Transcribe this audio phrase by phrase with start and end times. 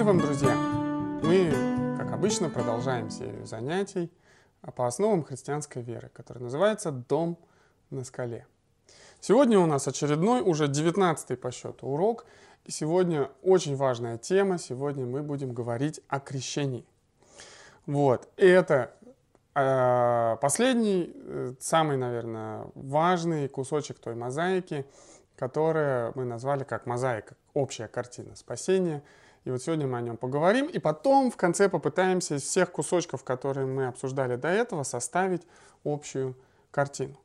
[0.00, 0.56] Мир вам, друзья!
[1.22, 4.10] Мы, как обычно, продолжаем серию занятий
[4.74, 7.36] по основам христианской веры, которая называется «Дом
[7.90, 8.46] на скале».
[9.20, 12.24] Сегодня у нас очередной, уже 19 по счету урок.
[12.64, 14.58] И сегодня очень важная тема.
[14.58, 16.86] Сегодня мы будем говорить о крещении.
[17.84, 18.26] Вот.
[18.38, 18.94] И это
[19.54, 24.86] э, последний, э, самый, наверное, важный кусочек той мозаики,
[25.36, 29.02] которую мы назвали как мозаика, общая картина спасения–
[29.44, 33.24] и вот сегодня мы о нем поговорим, и потом в конце попытаемся из всех кусочков,
[33.24, 35.42] которые мы обсуждали до этого, составить
[35.84, 36.36] общую
[36.70, 37.16] картину.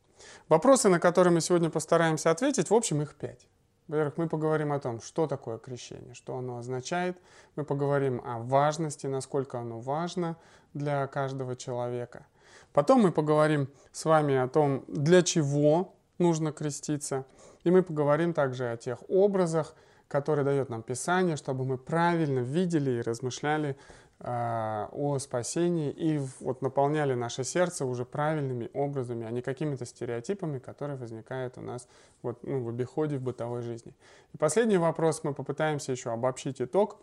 [0.47, 3.47] Вопросы, на которые мы сегодня постараемся ответить, в общем, их пять.
[3.88, 7.17] Во-первых, мы поговорим о том, что такое крещение, что оно означает.
[7.55, 10.38] Мы поговорим о важности, насколько оно важно
[10.73, 12.25] для каждого человека.
[12.73, 17.25] Потом мы поговорим с вами о том, для чего нужно креститься.
[17.63, 19.75] И мы поговорим также о тех образах,
[20.08, 23.75] который дает нам Писание, чтобы мы правильно видели и размышляли
[24.20, 30.59] э, о спасении и вот наполняли наше сердце уже правильными образами, а не какими-то стереотипами,
[30.59, 31.88] которые возникают у нас
[32.22, 33.94] вот, ну, в обиходе в бытовой жизни.
[34.34, 36.97] И последний вопрос мы попытаемся еще обобщить итог.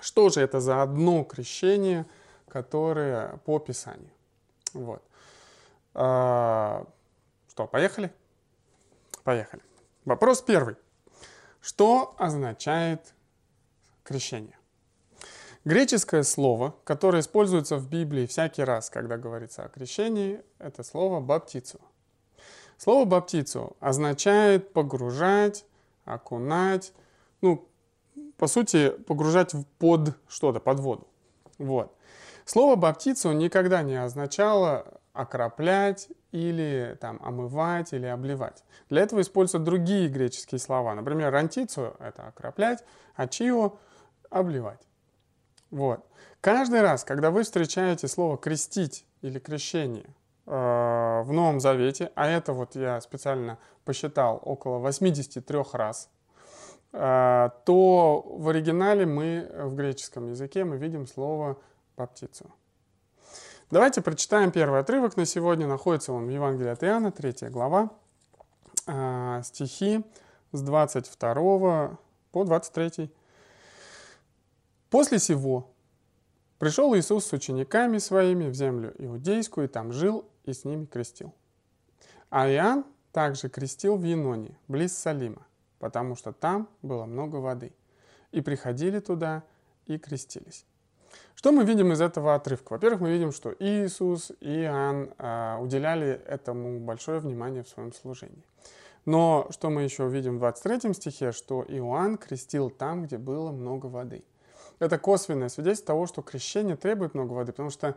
[0.00, 2.06] Что же это за одно крещение,
[2.48, 4.10] которое по Писанию?
[4.72, 5.02] Вот.
[5.94, 6.86] А,
[7.48, 8.10] что, поехали?
[9.24, 9.62] Поехали.
[10.04, 10.76] Вопрос первый.
[11.60, 13.14] Что означает
[14.02, 14.56] крещение?
[15.64, 21.80] Греческое слово, которое используется в Библии всякий раз, когда говорится о крещении, это слово «баптицу».
[22.78, 25.66] Слово «баптицу» означает погружать,
[26.06, 26.94] окунать,
[27.42, 27.68] ну,
[28.38, 31.06] по сути, погружать под что-то, под воду.
[31.58, 31.94] Вот.
[32.46, 38.64] Слово «баптицу» никогда не означало окроплять или там, омывать или обливать.
[38.88, 40.94] Для этого используются другие греческие слова.
[40.94, 43.78] Например, рантицу– это окроплять, а чио–
[44.30, 44.80] обливать.
[45.70, 46.04] Вот.
[46.40, 50.06] Каждый раз, когда вы встречаете слово «крестить» или «крещение»
[50.46, 56.08] э, в Новом Завете, а это вот я специально посчитал около 83 раз,
[56.92, 61.58] э, то в оригинале мы в греческом языке мы видим слово
[61.96, 62.50] «баптицу».
[63.70, 65.64] Давайте прочитаем первый отрывок на сегодня.
[65.68, 67.90] Находится он в Евангелии от Иоанна, 3 глава,
[68.88, 70.04] а, стихи
[70.50, 71.96] с 22
[72.32, 73.12] по 23.
[74.90, 75.70] «После сего
[76.58, 81.32] пришел Иисус с учениками своими в землю иудейскую, и там жил, и с ними крестил.
[82.28, 85.46] А Иоанн также крестил в Еноне, близ Салима,
[85.78, 87.72] потому что там было много воды.
[88.32, 89.44] И приходили туда
[89.86, 90.66] и крестились.
[91.34, 92.74] Что мы видим из этого отрывка?
[92.74, 98.44] Во-первых, мы видим, что Иисус и Иоанн а, уделяли этому большое внимание в своем служении.
[99.06, 103.86] Но что мы еще видим в 23 стихе, что Иоанн крестил там, где было много
[103.86, 104.22] воды.
[104.78, 107.96] Это косвенное свидетельство того, что крещение требует много воды, потому что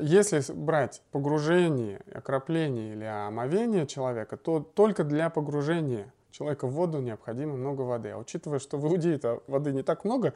[0.00, 7.54] если брать погружение, окропление или омовение человека, то только для погружения человека в воду необходимо
[7.54, 8.10] много воды.
[8.10, 10.34] А учитывая, что в Иудее-то воды не так много,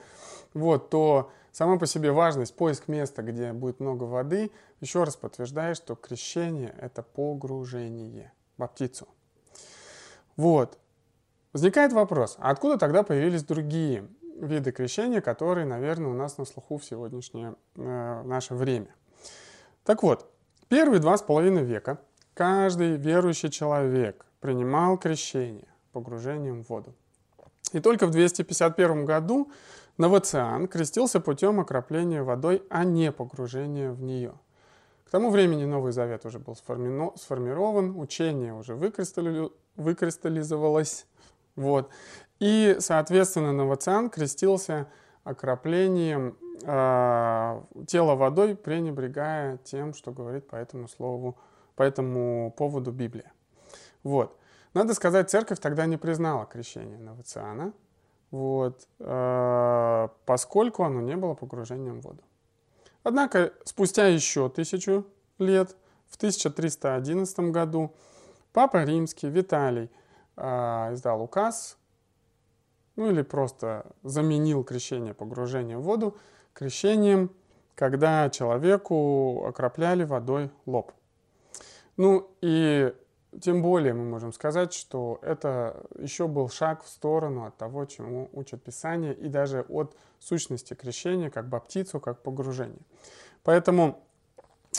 [0.55, 4.51] вот, то сама по себе важность, поиск места, где будет много воды,
[4.81, 9.09] еще раз подтверждает, что крещение– это погружение, баптицу.
[10.37, 10.79] Вот.
[11.53, 16.79] Возникает вопрос, а откуда тогда появились другие виды крещения, которые, наверное, у нас на слуху
[16.79, 18.95] в сегодняшнее э, наше время?
[19.85, 20.31] Так вот,
[20.69, 21.99] первые два с половиной века
[22.35, 26.95] каждый верующий человек принимал крещение погружением в воду.
[27.73, 29.51] И только в 251 году
[29.99, 34.33] Новоциан крестился путем окропления водой, а не погружения в нее.
[35.05, 39.51] К тому времени Новый Завет уже был сформирован, учение уже выкристалли...
[39.75, 41.07] выкристаллизовалось.
[41.57, 41.91] Вот.
[42.39, 44.87] И, соответственно, Новоциан крестился
[45.25, 51.37] окроплением э, тела водой, пренебрегая тем, что говорит по этому слову,
[51.75, 53.33] по этому поводу Библия.
[54.05, 54.39] Вот.
[54.75, 57.73] Надо сказать, церковь тогда не признала крещение Новоциана,
[58.31, 62.23] вот, э, поскольку оно не было погружением в воду.
[63.03, 65.07] Однако спустя еще тысячу
[65.39, 65.77] лет,
[66.09, 67.95] в 1311 году,
[68.53, 69.91] Папа Римский Виталий
[70.37, 70.43] э,
[70.93, 71.79] издал указ,
[72.97, 76.17] ну или просто заменил крещение погружения в воду
[76.55, 77.31] крещением,
[77.77, 80.93] когда человеку окропляли водой лоб.
[81.97, 82.93] Ну и
[83.41, 88.29] тем более мы можем сказать, что это еще был шаг в сторону от того, чему
[88.33, 92.81] учат Писание, и даже от сущности крещения, как баптицу, как погружение.
[93.45, 94.03] Поэтому,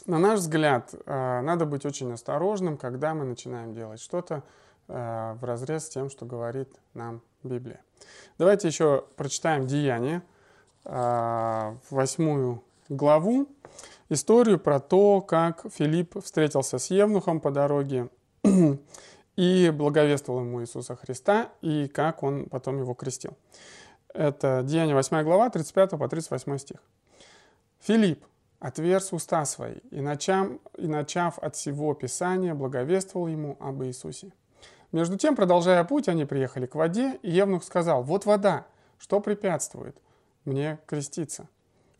[0.05, 4.43] на наш взгляд, э, надо быть очень осторожным, когда мы начинаем делать что-то
[4.87, 7.81] э, в разрез с тем, что говорит нам Библия.
[8.37, 10.23] Давайте еще прочитаем Деяния,
[10.85, 13.47] в восьмую главу
[14.09, 18.09] историю про то, как Филипп встретился с Евнухом по дороге
[19.35, 23.37] и благовествовал ему Иисуса Христа, и как он потом его крестил.
[24.13, 26.77] Это Деяние 8 глава, 35 по 38 стих.
[27.79, 28.25] Филипп
[28.59, 34.33] отверз уста свои, и, начав, и начав от всего Писания, благовествовал ему об Иисусе.
[34.91, 38.65] Между тем, продолжая путь, они приехали к воде, и Евнух сказал, «Вот вода,
[38.97, 39.97] что препятствует
[40.45, 41.47] мне креститься?»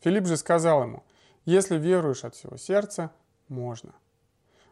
[0.00, 1.04] Филипп же сказал ему,
[1.44, 3.12] «Если веруешь от всего сердца,
[3.48, 3.94] можно».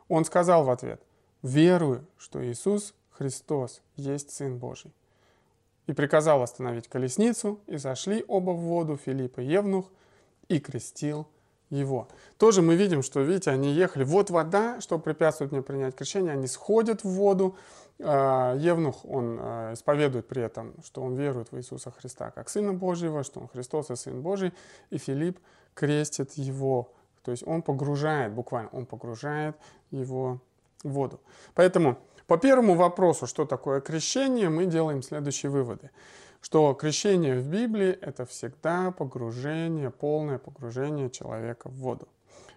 [0.08, 1.02] Он сказал в ответ,
[1.42, 4.92] «Верую, что Иисус Христос есть Сын Божий».
[5.86, 9.90] И приказал остановить колесницу, и зашли оба в воду, Филипп и Евнух,
[10.48, 11.26] и крестил
[11.70, 12.08] его.
[12.38, 16.46] Тоже мы видим, что, видите, они ехали, вот вода, что препятствует мне принять крещение, они
[16.46, 17.56] сходят в воду.
[18.00, 22.72] А, Евнух, он а, исповедует при этом, что он верует в Иисуса Христа как Сына
[22.72, 24.52] Божьего, что он Христос и Сын Божий,
[24.90, 25.38] и Филипп
[25.74, 26.92] крестит его.
[27.22, 29.56] То есть он погружает, буквально, он погружает
[29.90, 30.40] его
[30.82, 31.20] воду.
[31.54, 35.90] Поэтому по первому вопросу, что такое крещение, мы делаем следующие выводы
[36.40, 42.08] что крещение в Библии– это всегда погружение, полное погружение человека в воду.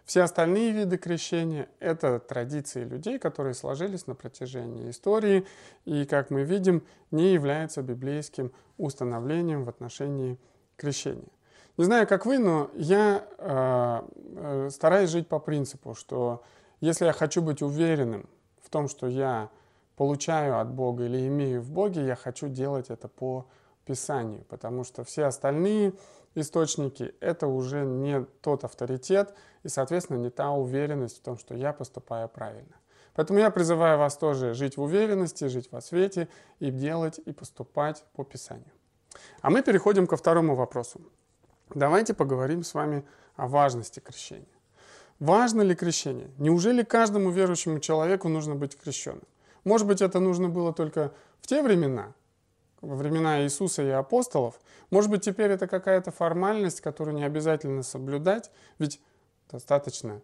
[0.06, 5.46] Все остальные виды крещения– это традиции людей, которые сложились на протяжении истории
[5.86, 10.40] и, как мы видим, не являются библейским установлением в отношении
[10.76, 11.30] крещения.
[11.78, 14.02] Не знаю, как вы, но я э,
[14.36, 16.44] э, стараюсь жить по принципу, что
[16.82, 18.30] если я хочу быть уверенным
[18.62, 19.50] в том, что я
[19.96, 23.46] получаю от Бога или имею в Боге, я хочу делать это по
[23.86, 25.94] Писанию, потому что все остальные
[26.36, 29.34] источники— это уже не тот авторитет
[29.64, 32.76] и, соответственно, не та уверенность в том, что я поступаю правильно.
[33.14, 36.30] Поэтому я призываю вас тоже жить в уверенности, жить во свете
[36.60, 38.72] и делать и поступать по Писанию.
[39.42, 41.02] А мы переходим ко второму вопросу.
[41.76, 43.06] Давайте поговорим с вами
[43.36, 44.48] о важности крещения.
[45.22, 46.32] Важно ли крещение?
[46.40, 49.22] Неужели каждому верующему человеку нужно быть крещенным?
[49.64, 52.16] Может быть, это нужно было только в те времена,
[52.82, 54.60] во времена Иисуса и апостолов.
[54.90, 59.00] Может быть, теперь это какая-то формальность, которую не обязательно соблюдать, ведь
[59.52, 60.24] достаточно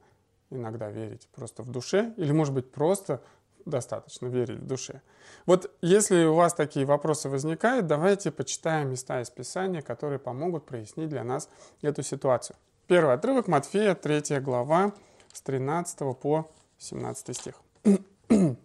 [0.50, 3.22] иногда верить просто в душе, или, может быть, просто
[3.66, 5.04] достаточно верить в душе.
[5.46, 11.10] Вот если у вас такие вопросы возникают, давайте почитаем места из Писания, которые помогут прояснить
[11.10, 11.50] для нас
[11.84, 12.58] эту ситуацию.
[12.88, 14.94] Первый отрывок Матфея, 3 глава,
[15.34, 17.62] с 13 по 17 стих.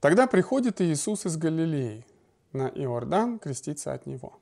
[0.00, 2.04] Тогда приходит Иисус из Галилеи
[2.52, 4.38] на Иордан креститься от него.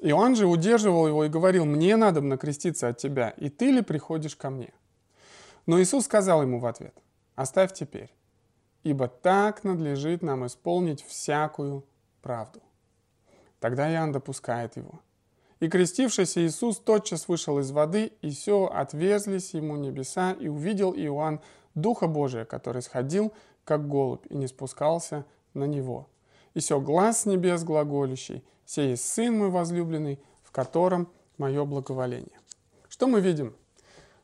[0.00, 4.34] Иоанн же удерживал его и говорил, «Мне надо накреститься от тебя, и ты ли приходишь
[4.34, 4.72] ко мне?»
[5.66, 6.94] Но Иисус сказал ему в ответ,
[7.34, 8.10] «Оставь теперь,
[8.82, 11.84] ибо так надлежит нам исполнить всякую
[12.22, 12.62] правду».
[13.60, 15.00] Тогда Иоанн допускает его.
[15.64, 21.40] И крестившийся Иисус тотчас вышел из воды, и все отверзлись ему небеса, и увидел Иоанн
[21.74, 23.32] Духа Божия, который сходил
[23.64, 25.24] как голубь, и не спускался
[25.54, 26.06] на него.
[26.52, 31.08] И все глаз с небес глаголющий, сей есть Сын мой возлюбленный, в котором
[31.38, 32.38] мое благоволение.
[32.90, 33.56] Что мы видим?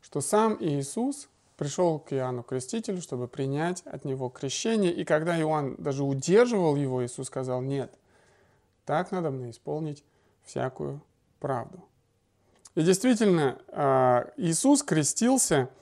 [0.02, 5.76] Что сам Иисус пришел к Иоанну Крестителю, чтобы принять от него крещение, и когда Иоанн
[5.78, 7.94] даже удерживал его, Иисус сказал, нет,
[8.84, 10.04] так надо мне исполнить
[10.44, 11.00] всякую
[11.40, 11.84] правду.
[12.76, 15.68] И действительно, а, Иисус крестился–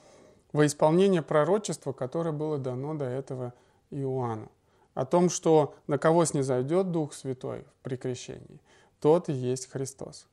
[0.51, 3.53] во исполнение пророчества, которое было дано до этого
[3.91, 4.51] Иоанну.
[4.93, 8.59] О том, что на кого снизойдет Дух Святой при крещении,
[8.99, 10.27] тот и есть Христос.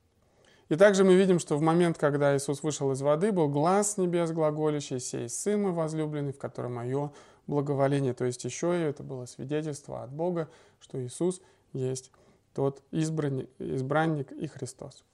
[0.69, 3.97] И также мы видим, что в момент, когда Иисус вышел из воды, был глаз с
[3.99, 7.13] небес глаголящий, сей Сын мой возлюбленный, в котором мое
[7.47, 8.15] благоволение.
[8.15, 10.49] То есть еще и это было свидетельство от Бога,
[10.81, 11.41] что Иисус
[11.73, 12.11] есть
[12.53, 15.05] тот избранник, избранник и Христос.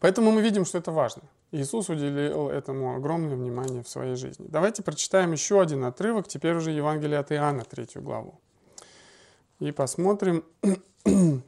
[0.00, 1.22] Поэтому мы видим, что это важно.
[1.50, 4.46] Иисус уделил этому огромное внимание в своей жизни.
[4.48, 8.38] Давайте прочитаем еще один отрывок, теперь уже Евангелие от Иоанна, третью главу.
[9.58, 10.44] И посмотрим,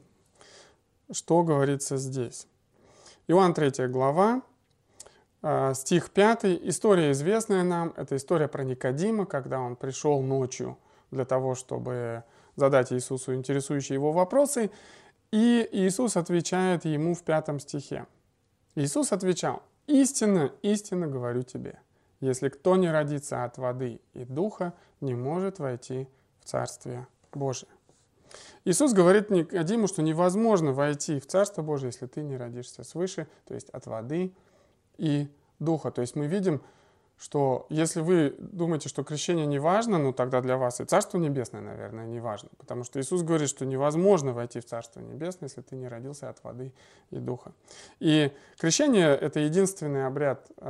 [1.11, 2.47] что говорится здесь.
[3.27, 4.41] Иоанн, третья глава,
[5.41, 6.45] а, стих 5.
[6.45, 7.93] История известная нам.
[7.95, 10.77] Это история про Никодима, когда он пришел ночью
[11.11, 12.23] для того, чтобы
[12.55, 14.71] задать Иисусу интересующие его вопросы.
[15.31, 18.05] И Иисус отвечает ему в пятом стихе.
[18.75, 21.79] Иисус отвечал, «Истинно, истинно говорю тебе,
[22.19, 26.07] если кто не родится от воды и духа, не может войти
[26.39, 27.69] в Царствие Божие».
[28.63, 33.53] Иисус говорит Никодиму, что невозможно войти в Царство Божие, если ты не родишься свыше, то
[33.53, 34.33] есть от воды
[34.97, 35.27] и
[35.59, 35.91] духа.
[35.91, 36.61] То есть мы видим,
[37.21, 41.61] что если вы думаете, что крещение не важно, ну тогда для вас и Царство Небесное,
[41.61, 42.49] наверное, не важно.
[42.57, 46.43] Потому что Иисус говорит, что невозможно войти в Царство Небесное, если ты не родился от
[46.43, 46.73] воды
[47.11, 47.51] и духа.
[47.99, 50.63] И крещение— это единственный обряд э,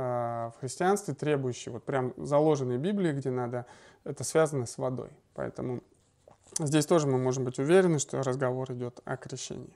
[0.54, 3.64] в христианстве, требующий, вот прям заложенный Библии, где надо,
[4.04, 5.08] это связано с водой.
[5.32, 5.80] Поэтому
[6.58, 9.74] здесь тоже мы можем быть уверены, что разговор идет о крещении.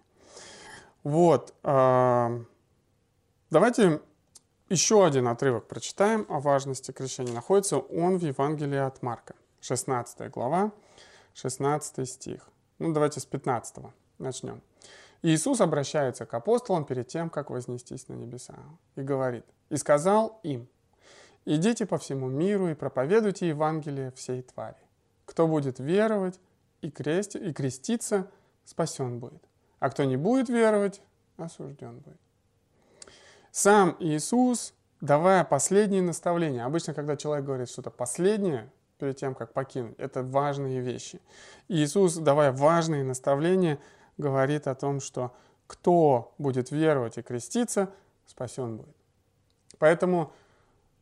[1.05, 1.55] Вот.
[1.65, 2.39] Э,
[3.49, 4.03] давайте
[4.69, 7.33] еще один отрывок прочитаем о важности крещения.
[7.33, 10.73] Находится он в Евангелии от Марка, 16 глава,
[11.35, 12.49] 16 стих.
[12.79, 13.85] Ну, давайте с 15
[14.19, 14.61] начнем.
[15.23, 18.57] Иисус обращается к апостолам перед тем, как вознестись на небеса,
[18.97, 20.69] и говорит, «И сказал им,
[21.45, 24.77] идите по всему миру и проповедуйте Евангелие всей твари.
[25.25, 26.39] Кто будет веровать
[26.81, 28.31] и, крести, и креститься,
[28.65, 29.43] спасен будет,
[29.79, 31.01] а кто не будет веровать,
[31.37, 32.26] осужден будет».
[33.57, 39.95] Сам Иисус, давая последние наставления, обычно, когда человек говорит что-то последнее, перед тем, как покинуть,
[39.97, 41.23] это важные вещи.
[41.67, 43.79] Иисус, давая важные наставления,
[44.19, 45.35] говорит о том, что
[45.67, 47.89] кто будет веровать и креститься,
[48.27, 48.95] спасен будет.
[49.79, 50.35] Поэтому,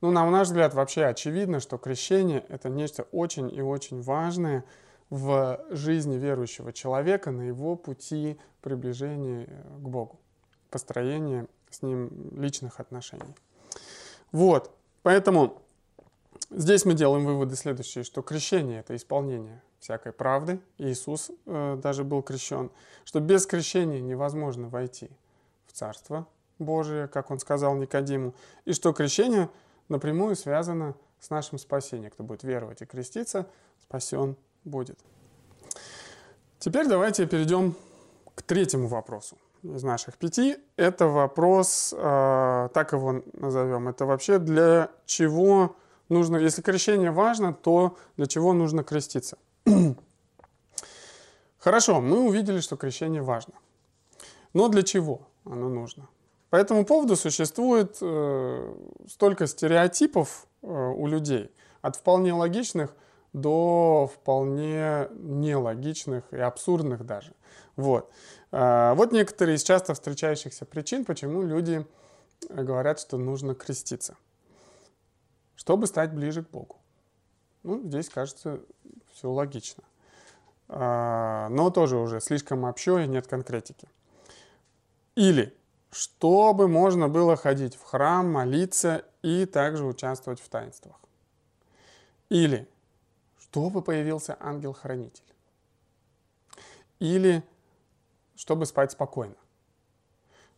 [0.00, 4.64] ну, на наш взгляд, вообще очевидно, что крещение– это нечто очень и очень важное
[5.10, 10.20] в жизни верующего человека на его пути приближения к Богу,
[10.70, 13.34] построения с ним личных отношений.
[14.32, 14.70] Вот,
[15.02, 15.62] поэтому
[16.50, 20.60] здесь мы делаем выводы следующие, что крещение– это исполнение всякой правды.
[20.78, 22.70] Иисус э, даже был крещен,
[23.04, 25.10] что без крещения невозможно войти
[25.66, 26.26] в Царство
[26.58, 29.50] Божие, как он сказал Никодиму, и что крещение
[29.88, 32.10] напрямую связано с нашим спасением.
[32.10, 33.46] Кто будет веровать и креститься,
[33.82, 34.98] спасен будет.
[36.58, 37.74] Теперь давайте перейдем
[38.34, 44.90] к третьему вопросу из наших пяти, это вопрос, э, так его назовем, это вообще для
[45.06, 45.76] чего
[46.08, 49.38] нужно, если крещение важно, то для чего нужно креститься?
[51.58, 53.54] Хорошо, мы увидели, что крещение важно.
[54.52, 56.08] Но для чего оно нужно?
[56.50, 58.74] По этому поводу существует э,
[59.08, 62.94] столько стереотипов э, у людей, от вполне логичных
[63.32, 67.32] до вполне нелогичных и абсурдных даже.
[67.76, 68.10] Вот.
[68.52, 71.86] А, вот некоторые из часто встречающихся причин, почему люди
[72.48, 74.16] говорят, что нужно креститься,
[75.56, 76.80] чтобы стать ближе к Богу.
[77.62, 78.60] Ну, здесь, кажется,
[79.12, 79.82] все логично.
[80.68, 83.88] А, но тоже уже слишком общо и нет конкретики.
[85.14, 85.56] Или
[85.90, 90.96] чтобы можно было ходить в храм, молиться и также участвовать в таинствах.
[92.28, 92.68] Или
[93.38, 95.22] чтобы появился ангел-хранитель.
[96.98, 97.44] Или
[98.36, 99.34] чтобы спать спокойно.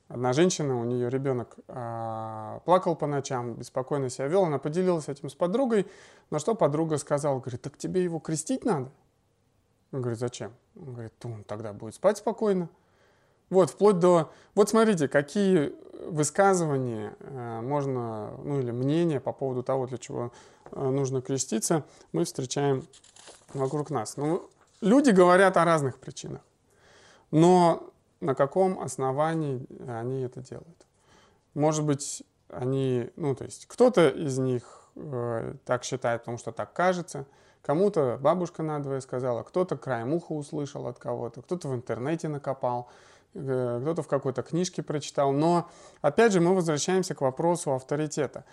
[0.08, 5.28] Одна женщина, у нее ребенок а, плакал по ночам, беспокойно себя вел, она поделилась этим
[5.28, 5.86] с подругой,
[6.30, 8.90] на что подруга сказала, говорит, так тебе его крестить надо?
[9.90, 10.52] Он говорит, зачем?
[10.76, 12.68] Он говорит, он тогда будет спать спокойно.
[13.50, 14.30] Вот, вплоть до...
[14.54, 15.72] Вот смотрите, какие
[16.08, 20.32] высказывания э, можно, ну или мнения по поводу того, для чего
[20.70, 22.86] э, нужно креститься, мы встречаем
[23.54, 24.16] вокруг нас.
[24.16, 24.48] Ну,
[24.80, 26.42] люди говорят о разных причинах.
[27.30, 27.90] Но
[28.20, 30.86] на каком основании они это делают?
[31.54, 36.72] Может быть, они, ну, то есть кто-то из них э, так считает, потому что так
[36.72, 37.26] кажется,
[37.62, 42.88] кому-то бабушка надвое сказала, кто-то краем уха услышал от кого-то, кто-то в интернете накопал,
[43.34, 45.32] э, кто-то в какой-то книжке прочитал.
[45.32, 45.68] Но,
[46.02, 48.44] опять же, мы возвращаемся к вопросу авторитета.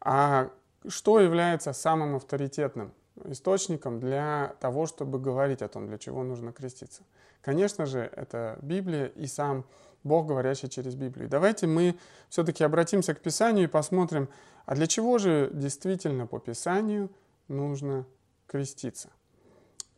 [0.00, 0.50] А
[0.88, 2.92] что является самым авторитетным
[3.24, 7.02] источником для того, чтобы говорить о том, для чего нужно креститься?
[7.42, 9.64] Конечно же, это Библия и сам
[10.02, 11.28] Бог, говорящий через Библию.
[11.28, 11.96] Давайте мы
[12.28, 14.28] все-таки обратимся к Писанию и посмотрим,
[14.66, 17.10] а для чего же действительно по Писанию
[17.48, 18.06] нужно
[18.46, 19.10] креститься.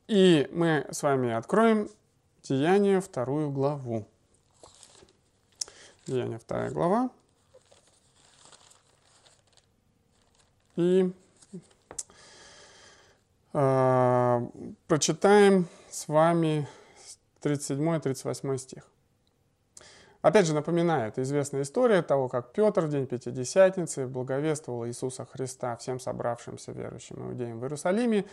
[0.08, 1.88] И мы с вами откроем
[2.42, 4.04] Деяние, вторую главу.
[6.06, 7.10] Деяние, вторая глава.
[10.74, 11.12] И
[13.52, 16.66] прочитаем с вами
[17.42, 18.88] 37-38 стих.
[20.22, 25.76] Опять же, напоминаю, это известная история того, как Петр в день Пятидесятницы благовествовал Иисуса Христа
[25.76, 28.24] всем собравшимся верующим иудеям в Иерусалиме.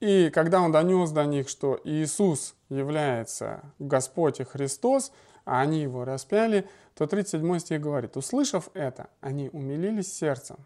[0.00, 5.12] И когда он донес до них, что Иисус является Господь и Христос,
[5.44, 10.56] а они его распяли, то 37 стих говорит, услышав это, они умилились сердцем,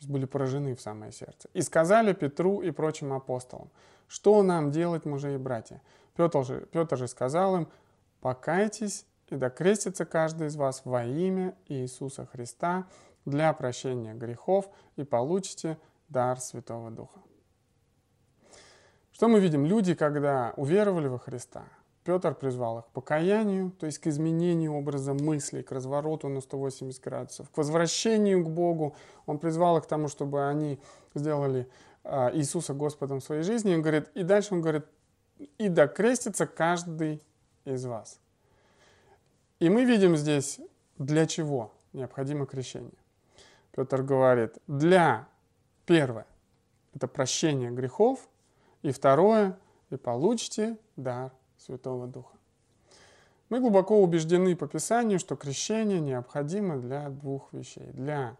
[0.00, 3.70] есть были поражены в самое сердце, и сказали Петру и прочим апостолам,
[4.08, 5.80] что нам делать, мужи и братья?
[6.16, 7.68] Петр же, Петр же сказал им,
[8.20, 12.86] покайтесь и докрестится каждый из вас во имя Иисуса Христа
[13.24, 15.78] для прощения грехов и получите
[16.08, 17.20] дар Святого Духа.
[19.12, 19.66] Что мы видим?
[19.66, 21.64] Люди, когда уверовали во Христа,
[22.04, 27.02] Петр призвал их к покаянию, то есть к изменению образа мыслей, к развороту на 180
[27.02, 28.96] градусов, к возвращению к Богу.
[29.26, 30.80] Он призвал их к тому, чтобы они
[31.14, 31.68] сделали
[32.02, 33.74] а, Иисуса Господом в своей жизни.
[33.74, 34.86] Он говорит, и дальше он говорит,
[35.58, 37.22] и докрестится каждый
[37.66, 38.18] из вас.
[39.58, 40.58] И мы видим здесь,
[40.96, 42.92] для чего необходимо крещение.
[43.72, 45.28] Петр говорит, для,
[45.84, 46.26] первое,
[46.94, 48.26] это прощение грехов,
[48.80, 49.58] и второе,
[49.90, 52.36] и получите дар Святого Духа.
[53.50, 57.90] Мы глубоко убеждены по Писанию, что крещение необходимо для двух вещей.
[57.92, 58.36] Для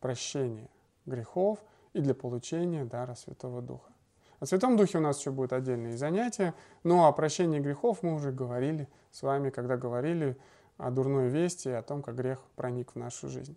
[0.00, 0.68] прощения
[1.04, 1.58] грехов
[1.92, 3.92] и для получения дара Святого Духа.
[4.40, 8.32] О Святом Духе у нас еще будут отдельные занятия, но о прощении грехов мы уже
[8.32, 10.36] говорили с вами, когда говорили
[10.78, 13.56] о дурной вести и о том, как грех проник в нашу жизнь.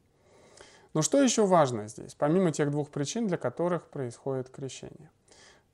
[0.93, 5.09] Но что еще важно здесь, помимо тех двух причин, для которых происходит крещение?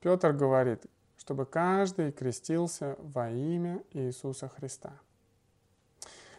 [0.00, 0.84] Петр говорит,
[1.22, 4.90] чтобы каждый крестился во имя Иисуса Христа.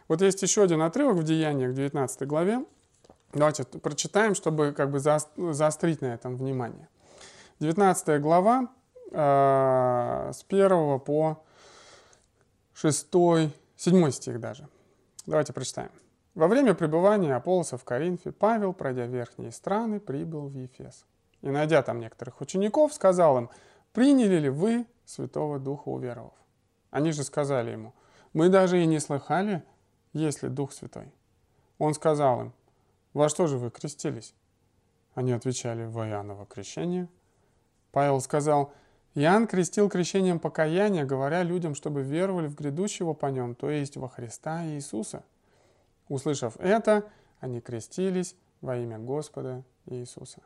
[0.10, 2.66] Вот есть еще один отрывок в Деяниях, в 19 главе.
[3.32, 6.90] Давайте прочитаем, чтобы как бы заострить на этом внимание.
[7.62, 8.74] 19 глава
[9.10, 11.42] э, с 1 по
[12.74, 13.08] 6,
[13.78, 14.68] 7 стих даже.
[15.25, 15.92] Давайте прочитаем.
[16.36, 21.06] Во время пребывания Аполлоса в Коринфе Павел, пройдя верхние страны, прибыл в Ефес.
[21.42, 23.50] И, найдя там некоторых учеников, сказал им,
[23.94, 26.34] приняли ли вы Святого Духа уверовав?
[26.92, 27.94] Они же сказали ему,
[28.34, 29.64] мы даже и не слыхали,
[30.12, 31.12] есть ли Дух Святой.
[31.78, 32.54] Он сказал им,
[33.14, 34.34] во что же вы крестились?
[35.14, 37.08] Они отвечали, во Иоанново крещение.
[37.92, 38.74] Павел сказал,
[39.16, 44.10] Иоанн крестил крещением покаяния, говоря людям, чтобы веровали в грядущего по нем, то есть во
[44.10, 45.24] Христа Иисуса.
[46.10, 47.08] Услышав это,
[47.40, 50.42] они крестились во имя Господа Иисуса.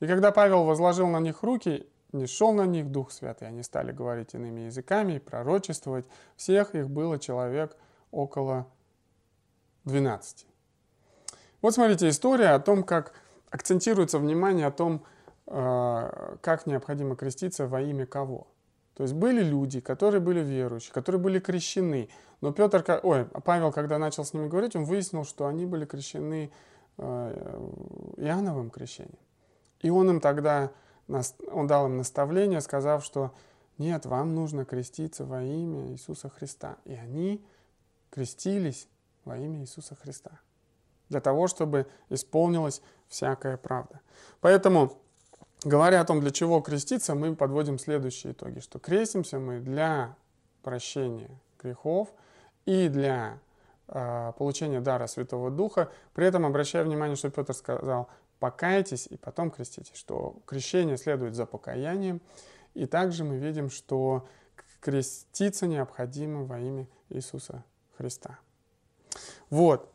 [0.00, 3.92] И когда Павел возложил на них руки, не шел на них Дух Святый, они стали
[3.92, 6.04] говорить иными языками и пророчествовать.
[6.36, 7.76] Всех их было человек
[8.10, 8.66] около
[9.84, 10.46] 12.
[11.62, 13.14] Вот смотрите, история о том, как
[13.50, 15.04] акцентируется внимание о том,
[15.46, 18.48] э, как необходимо креститься во имя кого.
[18.94, 22.08] То есть были люди, которые были верующие, которые были крещены.
[22.40, 26.50] Но Петр, ой, Павел, когда начал с ними говорить, он выяснил, что они были крещены
[26.98, 27.60] э,
[28.16, 29.18] Иоанновым крещением.
[29.80, 30.72] И он им тогда
[31.08, 33.32] он дал им наставление, сказав, что
[33.78, 36.76] нет, вам нужно креститься во имя Иисуса Христа.
[36.84, 37.44] И они
[38.10, 38.88] крестились
[39.24, 40.40] во имя Иисуса Христа.
[41.08, 44.00] Для того, чтобы исполнилась всякая правда.
[44.40, 44.98] Поэтому,
[45.64, 48.60] говоря о том, для чего креститься, мы подводим следующие итоги.
[48.60, 50.16] Что крестимся мы для
[50.62, 52.08] прощения грехов
[52.66, 53.38] и для
[53.88, 55.90] э, получения дара Святого Духа.
[56.14, 58.08] При этом обращая внимание, что Петр сказал,
[58.42, 62.20] покайтесь и потом креститесь, что крещение следует за покаянием.
[62.74, 64.26] И также мы видим, что
[64.80, 67.62] креститься необходимо во имя Иисуса
[67.96, 68.40] Христа.
[69.48, 69.88] Вот.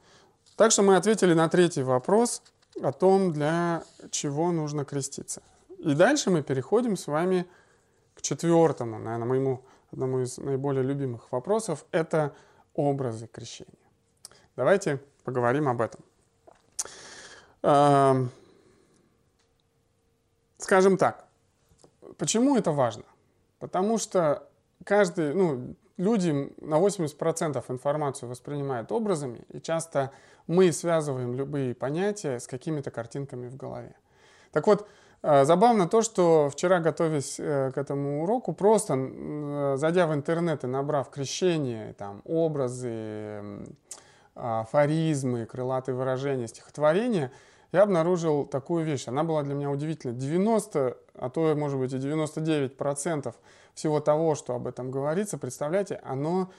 [0.56, 2.42] Так что мы ответили на третий вопрос
[2.82, 5.42] о том, для чего нужно креститься.
[5.80, 7.46] И дальше мы переходим с вами
[8.14, 11.86] к четвертому, наверное, моему одному из наиболее любимых вопросов.
[11.92, 12.34] Это
[12.76, 13.74] образы крещения.
[14.56, 16.02] Давайте поговорим об этом.
[20.58, 21.26] Скажем так,
[22.18, 23.04] почему это важно?
[23.60, 24.48] Потому что
[24.84, 30.12] каждый, ну, люди на 80% информацию воспринимают образами, и часто
[30.48, 33.96] мы связываем любые понятия с какими-то картинками в голове.
[34.52, 34.88] Так вот,
[35.22, 40.64] э, забавно то, что вчера, готовясь э, к этому уроку, просто э, зайдя в интернет
[40.64, 43.44] и набрав крещение, там, образы,
[44.34, 47.32] афоризмы, крылатые выражения, стихотворения–
[47.72, 49.08] я обнаружил такую вещь.
[49.08, 50.16] Она была для меня удивительной.
[50.16, 53.36] 90, а то, может быть, и 99 процентов
[53.74, 56.50] всего того, что об этом говорится, представляете, оно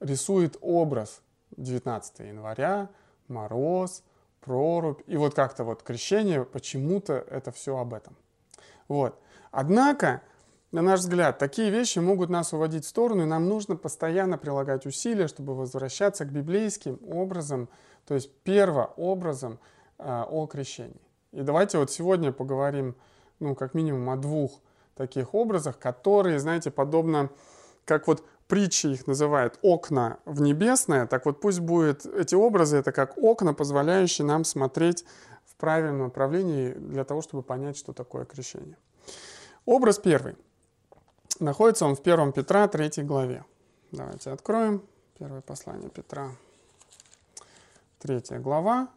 [0.00, 1.22] рисует образ
[1.56, 2.90] 19 января,
[3.28, 4.02] мороз,
[4.40, 5.00] прорубь.
[5.06, 8.14] И вот как-то вот крещение, почему-то это все об этом.
[8.88, 9.18] Вот.
[9.50, 10.22] Однако,
[10.70, 14.86] на наш взгляд, такие вещи могут нас уводить в сторону, и нам нужно постоянно прилагать
[14.86, 17.68] усилия, чтобы возвращаться к библейским образам,
[18.06, 21.00] то есть первообразом, а, о крещении.
[21.32, 22.96] И давайте вот сегодня поговорим,
[23.40, 24.60] ну, как минимум о двух
[24.94, 27.30] таких образах, которые, знаете, подобно,
[27.84, 32.92] как вот притчи их называют окна в небесное, так вот пусть будет эти образы, это
[32.92, 35.04] как окна, позволяющие нам смотреть
[35.44, 38.76] в правильном направлении для того, чтобы понять, что такое крещение.
[39.66, 40.36] Образ первый.
[41.40, 43.44] Находится он в 1 Петра 3 главе.
[43.92, 44.82] Давайте откроем.
[45.18, 46.30] Первое послание Петра,
[47.98, 48.88] 3 глава,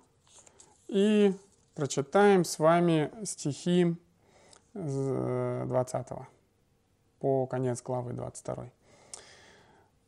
[0.92, 1.34] и
[1.74, 3.96] прочитаем с вами стихи
[4.74, 6.08] 20
[7.20, 8.70] по конец главы 22.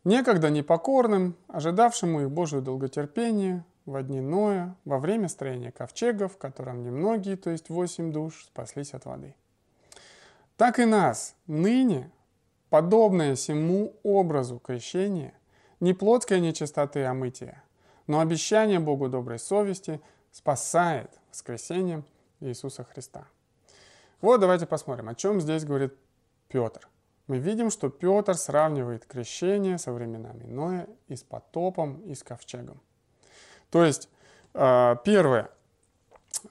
[0.04, 6.84] Некогда непокорным, ожидавшему их Божию долготерпение, во дни Ноя, во время строения ковчега, в котором
[6.84, 9.36] немногие, то есть восемь душ, спаслись от воды.
[10.58, 12.12] Так и нас ныне,
[12.70, 15.34] подобное всему образу крещения,
[15.80, 17.64] не плотская нечистоты омытия,
[18.08, 20.02] но обещание Богу доброй совести
[20.34, 22.04] спасает воскресением
[22.42, 23.26] Иисуса Христа.
[24.20, 25.94] Вот давайте посмотрим, о чем здесь говорит
[26.50, 26.90] Петр.
[27.28, 32.82] Мы видим, что Петр сравнивает крещение со временами Ноя и с потопом, и с ковчегом.
[33.70, 34.10] То есть,
[34.54, 35.50] а, первое.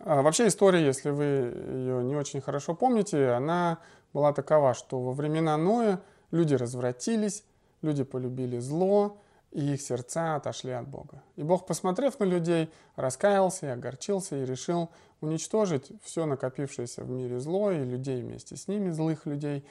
[0.00, 3.78] А, вообще история, если вы ее не очень хорошо помните, она
[4.12, 7.44] была такова, что во времена Ноя люди развратились,
[7.82, 9.18] люди полюбили зло,
[9.52, 11.22] и их сердца отошли от Бога.
[11.36, 17.38] И Бог, посмотрев на людей, раскаялся и огорчился и решил уничтожить все накопившееся в мире
[17.38, 19.64] зло и людей вместе с ними, злых людей.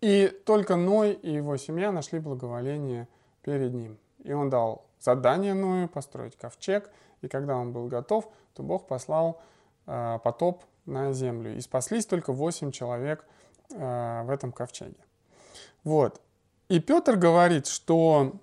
[0.00, 3.08] И только Ной и его семья нашли благоволение
[3.42, 3.98] перед ним.
[4.22, 6.90] И он дал задание Ною построить ковчег,
[7.22, 9.40] и когда он был готов, то Бог послал
[9.86, 11.56] э, потоп на землю.
[11.56, 13.24] И спаслись только 8 человек
[13.70, 15.00] э, в этом ковчеге.
[15.82, 16.20] Вот.
[16.68, 18.34] И Петр говорит, что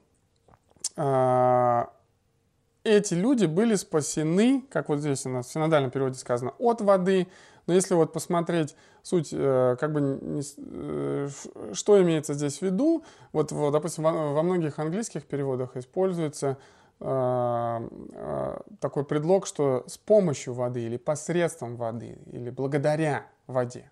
[2.84, 7.28] эти люди были спасены, как вот здесь у нас в синодальном переводе сказано, от воды,
[7.68, 10.20] но если вот посмотреть суть, э, как бы,
[10.58, 11.30] э,
[11.74, 16.58] что имеется здесь в виду, вот, вот допустим, во, во многих английских переводах используется
[17.00, 23.90] э, такой предлог, что с помощью воды или посредством воды, или благодаря воде.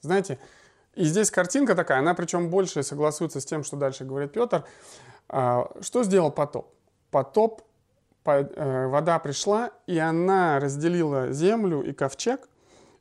[0.00, 0.38] Знаете,
[0.94, 4.64] и здесь картинка такая, она причем больше согласуется с тем, что дальше говорит Петр.
[5.28, 6.74] Э, что сделал потоп?
[7.10, 7.62] Потоп,
[8.22, 12.48] по, э, вода пришла, и она разделила землю и ковчег–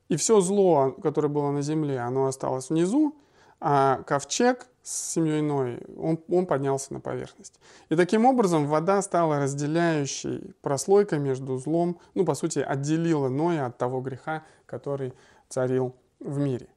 [0.10, 3.16] и все зло, которое было на земле, оно осталось внизу,
[3.60, 7.60] а ковчег с семьей Ной, он, он поднялся на поверхность.
[7.90, 13.78] И таким образом вода стала разделяющей прослойкой между злом, ну, по сути, отделила Ноя от
[13.78, 15.13] того греха, который
[15.50, 16.68] царил в мире.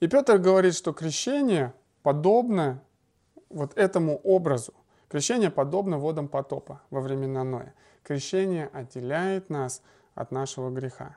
[0.00, 2.82] И Петр говорит, что крещение подобно
[3.48, 4.74] вот этому образу.
[5.14, 7.72] Крещение подобно водам потопа во времена Ноя.
[8.02, 9.80] Крещение отделяет нас
[10.16, 11.14] от нашего греха.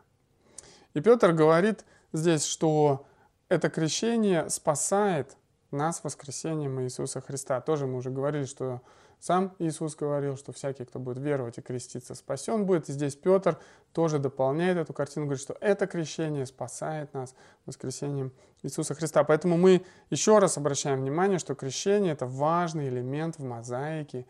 [0.93, 1.83] И Петр говорит
[2.13, 3.07] здесь, что
[3.49, 5.36] это крещение спасает
[5.71, 7.60] нас воскресением Иисуса Христа.
[7.60, 8.83] Тоже мы уже говорили, что
[9.19, 12.89] сам Иисус говорил, что всякий, кто будет веровать и креститься, спасен будет.
[12.89, 13.58] И здесь Петр
[13.91, 17.34] тоже дополняет эту картину, говорит, что это крещение спасает нас
[17.65, 19.23] воскресением Иисуса Христа.
[19.23, 24.25] Поэтому мы еще раз обращаем внимание, что крещение– это важный элемент в мозаике,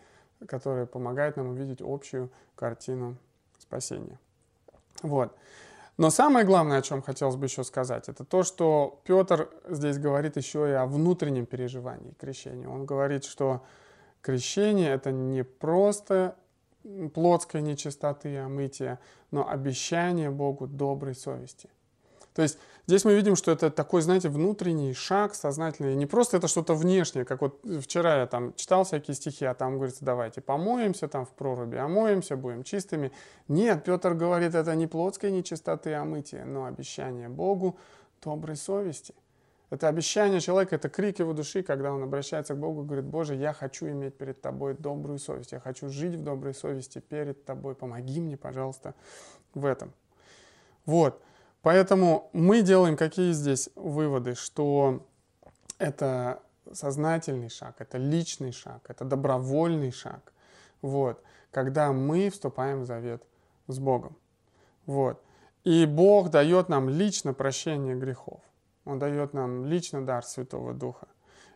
[0.48, 3.18] который помогает нам увидеть общую картину
[3.60, 4.20] спасения.
[5.02, 5.36] Вот.
[5.98, 10.38] Но самое главное, о чем хотелось бы еще сказать, это то, что Петр здесь говорит
[10.38, 12.70] еще и о внутреннем переживании крещения.
[12.70, 13.64] Он говорит, что
[14.22, 16.36] крещение это не просто
[17.14, 19.00] плотской нечистоты и омытия,
[19.32, 21.70] но обещание Богу доброй совести.
[22.38, 25.96] То есть здесь мы видим, что это такой, знаете, внутренний шаг сознательный.
[25.96, 29.78] Не просто это что-то внешнее, как вот вчера я там читал всякие стихи, а там
[29.78, 33.12] говорится, давайте помоемся там в проруби, омоемся, будем чистыми.
[33.48, 37.80] Нет, Петр говорит, это не плотской нечистоты а омытия, но обещание Богу
[38.24, 39.16] доброй совести.
[39.70, 43.36] Это обещание человека, это крик его души, когда он обращается к Богу и говорит, Боже,
[43.36, 47.76] я хочу иметь перед Тобой добрую совесть, я хочу жить в доброй совести перед Тобой,
[47.76, 48.94] помоги мне, пожалуйста,
[49.54, 49.92] в этом.
[50.86, 51.22] Вот.
[51.64, 55.06] Поэтому мы делаем какие здесь выводы, что
[55.80, 60.32] это сознательный шаг, это личный шаг, это добровольный шаг,
[60.82, 63.22] вот, когда мы вступаем в завет
[63.68, 64.16] с Богом.
[64.86, 65.22] Вот.
[65.66, 68.40] И Бог дает нам лично прощение грехов.
[68.88, 71.08] Он дает нам лично дар Святого Духа.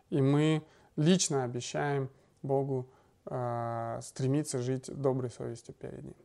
[0.09, 0.63] И мы
[0.97, 2.09] лично обещаем
[2.43, 2.89] Богу
[3.25, 6.15] э, стремиться жить доброй совестью перед Ним.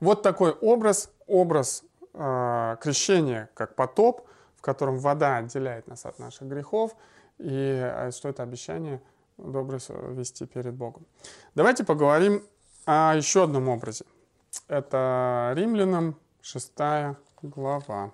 [0.00, 6.48] Вот такой образ, образ э, крещение как потоп, в котором вода отделяет нас от наших
[6.48, 6.96] грехов,
[7.38, 9.00] и э, что это обещание
[9.36, 9.80] доброй
[10.14, 11.06] вести перед Богом.
[11.54, 12.42] Давайте поговорим
[12.86, 14.04] о еще одном образе.
[14.68, 16.72] Это Римлянам 6
[17.42, 18.12] глава.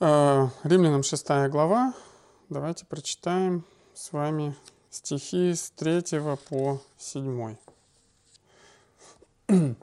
[0.00, 1.92] Э, Римлянам 6 глава.
[2.48, 4.54] Давайте прочитаем с вами
[4.90, 7.56] стихи с 3 по 7.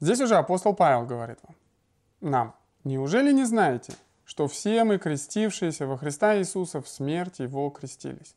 [0.00, 1.56] Здесь уже апостол Павел говорит вам,
[2.22, 2.54] нам,
[2.84, 3.92] неужели не знаете,
[4.24, 8.34] что все мы, крестившиеся во Христа Иисуса, в смерть Его крестились?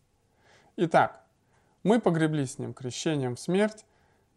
[0.76, 1.24] Итак,
[1.84, 3.86] мы погребли с Ним крещением в смерть,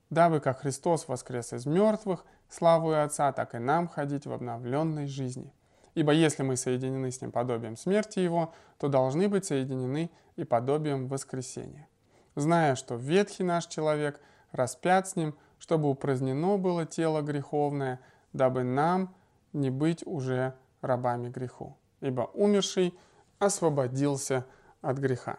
[0.08, 5.52] дабы как Христос воскрес из мертвых, славу Отца, так и нам ходить в обновленной жизни.
[5.94, 11.08] Ибо если мы соединены с Ним подобием смерти Его, то должны быть соединены и подобием
[11.08, 11.88] воскресения.
[12.34, 14.20] Зная, что ветхий наш человек
[14.52, 18.00] распят с Ним, чтобы упразднено было тело греховное,
[18.32, 19.14] дабы нам
[19.52, 21.76] не быть уже рабами греху.
[22.00, 22.98] Ибо умерший
[23.38, 24.46] освободился
[24.80, 25.38] от греха.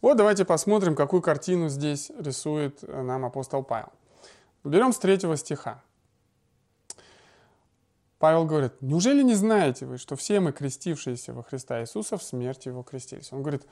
[0.00, 3.92] Вот давайте посмотрим, какую картину здесь рисует нам апостол Павел.
[4.62, 5.82] Берем с третьего стиха.
[8.18, 12.68] Павел говорит, неужели не знаете вы, что все мы, крестившиеся во Христа Иисуса, в смерти
[12.68, 13.32] Его крестились?
[13.32, 13.66] Он говорит,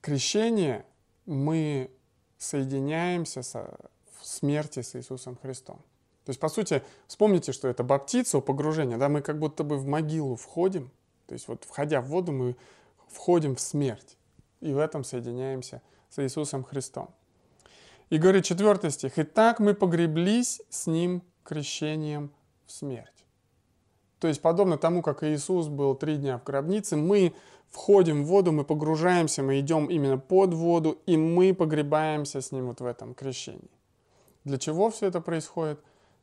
[0.00, 0.84] крещение
[1.26, 1.90] мы
[2.38, 3.78] соединяемся со,
[4.18, 5.76] в смерти с Иисусом Христом.
[6.24, 9.86] То есть, по сути, вспомните, что это баптиция, погружение, да, мы как будто бы в
[9.86, 10.90] могилу входим,
[11.26, 12.56] то есть вот входя в воду, мы
[13.08, 14.16] входим в смерть
[14.60, 17.10] и в этом соединяемся с Иисусом Христом.
[18.10, 22.32] И говорит четвертый стих, «И так мы погреблись с Ним крещением
[22.66, 23.21] в смерть».
[24.22, 27.34] То есть, подобно тому, как Иисус был три дня в гробнице, мы
[27.70, 32.68] входим в воду, мы погружаемся, мы идем именно под воду, и мы погребаемся с Ним
[32.68, 33.70] вот в этом крещении.
[34.44, 35.80] Для чего все это происходит?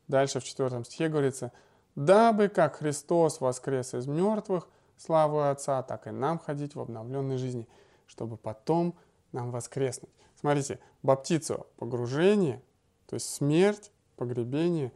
[0.07, 1.51] Дальше в четвертом стихе говорится,
[1.95, 7.67] «Дабы, как Христос воскрес из мертвых, славу Отца, так и нам ходить в обновленной жизни»
[8.09, 8.95] чтобы потом
[9.31, 10.12] нам воскреснуть.
[10.35, 12.62] Смотрите, баптицию, погружение,
[13.05, 14.91] то есть смерть, погребение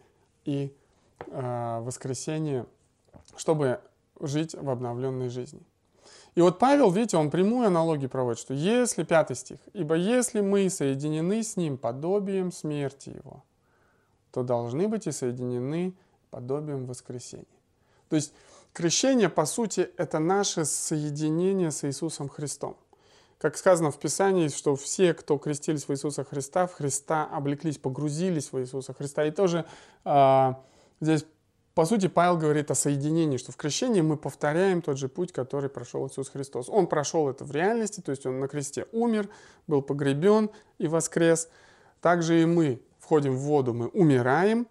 [0.46, 0.76] и
[1.28, 2.66] э, воскресение,
[3.38, 3.80] чтобы
[4.20, 5.62] жить в обновленной жизни.
[6.36, 10.70] И вот Павел, видите, он прямую аналогию проводит, что если, пятый стих, ибо если мы
[10.70, 13.44] соединены с ним подобием смерти его,
[14.32, 15.94] то должны быть и соединены
[16.32, 17.46] подобием воскресения.
[18.10, 18.34] То есть
[18.74, 22.76] крещение, по сути, это наше соединение с Иисусом Христом.
[23.38, 28.52] Как сказано в Писании, что все, кто крестились в Иисуса Христа, в Христа облеклись, погрузились
[28.52, 29.26] в Иисуса Христа.
[29.26, 29.66] И тоже
[30.06, 30.54] э,
[31.02, 31.26] здесь,
[31.74, 35.70] по сути, Павел говорит о соединении, что в крещении мы повторяем тот же путь, который
[35.70, 36.70] прошел Иисус Христос.
[36.70, 39.30] Он прошел это в реальности, то есть он на кресте умер,
[39.68, 41.50] был погребен и воскрес.
[42.02, 44.68] Также и мы входим в воду, мы умираем,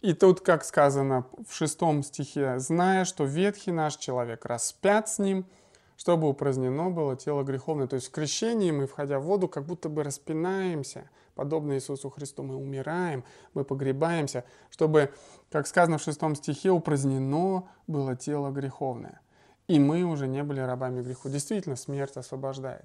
[0.00, 5.46] и тут, как сказано в шестом стихе, зная, что ветхий наш человек распят с ним–
[6.02, 7.86] чтобы упразднено было тело греховное.
[7.86, 12.42] То есть в крещении мы, входя в воду, как будто бы распинаемся, подобно Иисусу Христу.
[12.42, 15.12] Мы умираем, мы погребаемся, чтобы,
[15.50, 19.20] как сказано в шестом стихе, упразднено было тело греховное.
[19.68, 21.28] И мы уже не были рабами греху.
[21.28, 22.84] Действительно, смерть освобождает.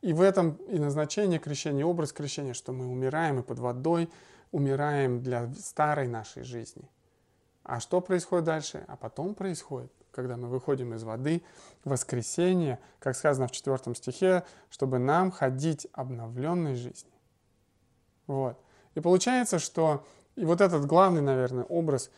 [0.00, 4.10] И в этом и назначение крещения, образ крещения, что мы умираем и под водой,
[4.50, 6.90] умираем для старой нашей жизни.
[7.62, 8.84] А что происходит дальше?
[8.88, 11.42] А потом происходит когда мы выходим из воды,
[11.84, 17.11] воскресение, как сказано в четвертом стихе, чтобы нам ходить обновленной жизнью.
[18.32, 18.56] Вот.
[18.94, 20.04] И получается, что
[20.36, 22.10] и вот этот главный, наверное, образ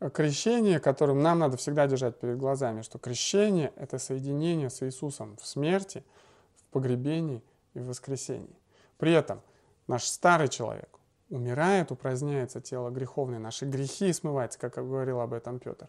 [0.00, 5.36] э, крещения, которым нам надо всегда держать перед глазами, что крещение— это соединение с Иисусом
[5.40, 6.04] в смерти,
[6.56, 8.54] в погребении и в воскресении.
[8.98, 9.40] При этом
[9.86, 10.90] наш старый человек,
[11.32, 15.88] умирает, упраздняется тело греховное, наши грехи смываются, как говорил об этом Петр.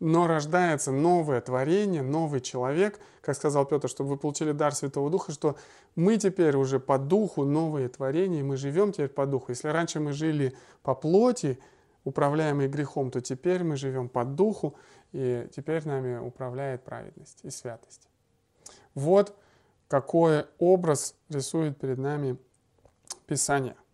[0.00, 5.32] Но рождается новое творение, новый человек, как сказал Петр, чтобы вы получили дар Святого Духа,
[5.32, 5.56] что
[5.94, 9.52] мы теперь уже по духу новые творения, мы живем теперь по духу.
[9.52, 11.58] Если раньше мы жили по плоти,
[12.04, 14.74] управляемые грехом, то теперь мы живем по духу,
[15.12, 18.08] и теперь нами управляет праведность и святость.
[18.94, 19.36] Вот
[19.86, 22.38] какой образ рисует перед нами
[23.26, 23.76] Писание–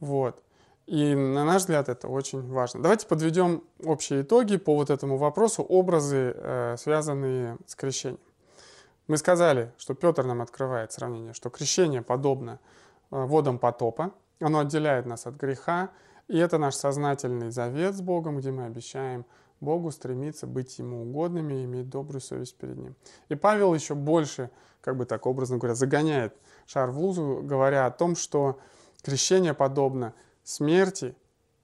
[0.00, 0.42] вот.
[0.86, 2.82] И на наш взгляд это очень важно.
[2.82, 8.20] Давайте подведем общие итоги по вот этому вопросу, образы, э, связанные с крещением.
[9.06, 12.60] Мы сказали, что Петр нам открывает сравнение, что крещение подобно
[13.10, 15.90] э, водам потопа, оно отделяет нас от греха,
[16.28, 19.24] и это наш сознательный завет с Богом, где мы обещаем
[19.60, 22.94] Богу стремиться быть Ему угодными и иметь добрую совесть перед Ним.
[23.28, 26.34] И Павел еще больше, как бы так образно говоря, загоняет
[26.66, 28.58] шар в лузу, говоря о том, что
[29.04, 31.14] Крещение подобно смерти,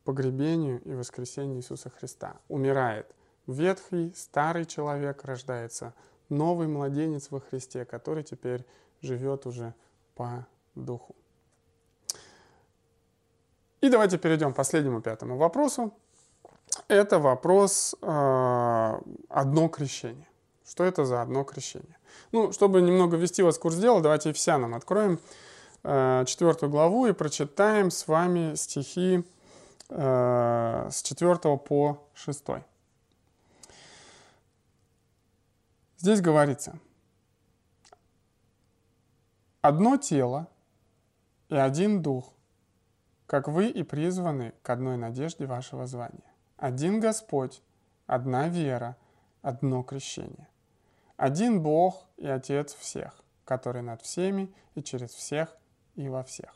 [0.04, 2.36] погребению и воскресению Иисуса Христа.
[2.48, 3.06] Умирает
[3.46, 5.94] ветхий, старый человек, рождается
[6.28, 8.66] новый младенец во Христе, который теперь
[9.00, 9.72] живет уже
[10.14, 11.16] по духу.
[13.80, 15.94] И давайте перейдем к последнему пятому вопросу.
[16.88, 19.00] Это вопрос э,
[19.30, 20.28] одно крещение.
[20.68, 21.96] Что это за одно крещение?
[22.32, 25.18] Ну, чтобы немного ввести вас в курс дела, давайте нам откроем
[25.82, 29.24] четвертую главу и прочитаем с вами стихи
[29.88, 32.44] э, с 4 по 6.
[35.96, 36.78] Здесь говорится,
[39.62, 40.48] «Одно тело
[41.48, 42.32] и один дух,
[43.26, 46.32] как вы и призваны к одной надежде вашего звания.
[46.56, 47.62] Один Господь,
[48.06, 48.96] одна вера,
[49.42, 50.48] одно крещение.
[51.16, 55.56] Один Бог и Отец всех, который над всеми и через всех
[56.00, 56.54] и во всех.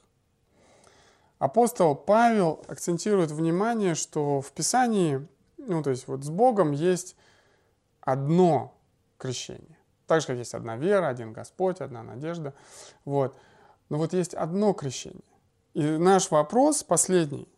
[1.38, 5.26] Апостол Павел акцентирует внимание, что в Писании,
[5.58, 7.16] ну то есть вот с Богом есть
[8.00, 8.74] одно
[9.18, 9.78] крещение.
[10.06, 12.54] Так же, как есть одна вера, один Господь, одна надежда.
[13.04, 13.36] Вот.
[13.88, 15.22] Но вот есть одно крещение.
[15.72, 17.48] И наш вопрос последний.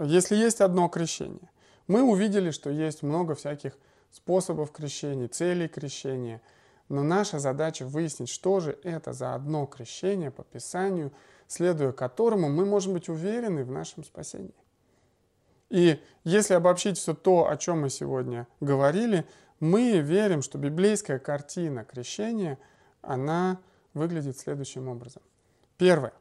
[0.00, 1.50] Если есть одно крещение,
[1.86, 3.76] мы увидели, что есть много всяких
[4.10, 6.40] способов крещения, целей крещения.
[6.88, 11.12] Но наша задача выяснить, что же это за одно крещение по Писанию,
[11.46, 14.54] следуя которому мы можем быть уверены в нашем спасении.
[15.70, 19.26] И если обобщить все то, о чем мы сегодня говорили,
[19.60, 22.58] мы верим, что библейская картина крещения,
[23.00, 23.60] она
[23.94, 25.22] выглядит следующим образом.
[25.78, 26.12] Первое,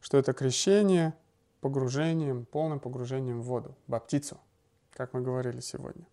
[0.00, 1.14] что это крещение
[1.60, 4.40] погружением, полным погружением в воду, баптицу,
[4.92, 6.06] как мы говорили сегодня.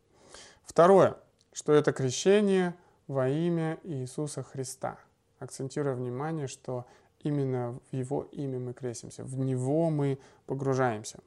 [0.64, 1.18] Второе,
[1.54, 2.76] что это крещение
[3.10, 5.00] во имя Иисуса Христа,
[5.40, 6.86] акцентируя внимание, что
[7.22, 11.20] именно в Его имя мы крестимся, в Него мы погружаемся.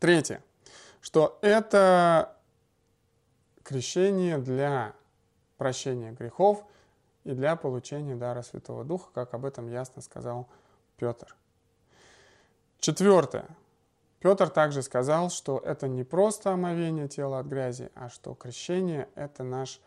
[0.00, 0.42] Третье,
[1.02, 2.34] что это
[3.62, 4.94] крещение для
[5.58, 6.64] прощения грехов
[7.24, 10.48] и для получения дара Святого Духа, как об этом ясно сказал
[10.96, 11.36] Петр.
[12.78, 13.46] Четвертое.
[14.20, 19.44] Петр также сказал, что это не просто омовение тела от грязи, а что крещение– это
[19.44, 19.78] наш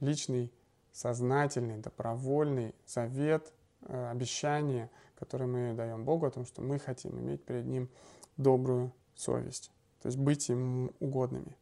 [0.00, 0.52] личный,
[0.92, 7.44] сознательный, добровольный завет, э, обещание, которое мы даем Богу о том, что мы хотим иметь
[7.44, 7.88] перед Ним
[8.36, 9.70] добрую совесть,
[10.02, 11.56] то есть быть Ему угодными.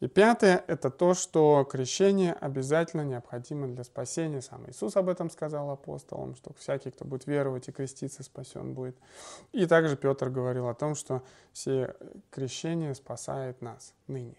[0.00, 4.42] И пятое– это то, что крещение обязательно необходимо для спасения.
[4.42, 8.96] Сам Иисус об этом сказал апостолам, что всякий, кто будет веровать и креститься, спасен будет.
[9.52, 11.94] И также Петр говорил о том, что все
[12.30, 14.36] крещение спасает нас ныне.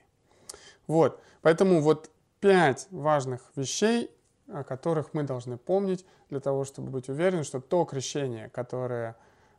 [0.88, 2.12] Вот, поэтому вот
[2.46, 4.12] пять важных вещей,
[4.48, 9.16] о которых мы должны помнить для того, чтобы быть уверены, что то крещение, которое